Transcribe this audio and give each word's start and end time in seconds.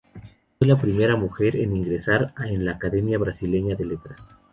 Fue 0.57 0.67
la 0.67 0.79
primera 0.81 1.15
mujer 1.15 1.55
en 1.57 1.77
ingresar 1.77 2.33
en 2.43 2.65
la 2.65 2.71
Academia 2.71 3.19
Brasileña 3.19 3.75
de 3.75 3.85
Letras. 3.85 4.27